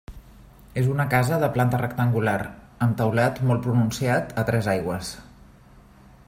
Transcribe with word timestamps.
És 0.81 0.87
una 0.93 1.03
casa 1.11 1.37
de 1.43 1.49
planta 1.57 1.81
rectangular, 1.83 2.35
amb 2.87 2.97
teulat 3.03 3.39
molt 3.51 3.63
pronunciat 3.67 4.35
a 4.45 4.49
tres 4.49 4.71
aigües. 4.75 5.13